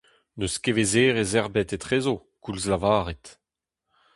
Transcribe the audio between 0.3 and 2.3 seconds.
N'eus kevezerezh ebet etrezo,